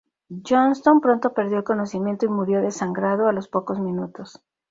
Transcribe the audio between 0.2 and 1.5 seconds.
Johnston pronto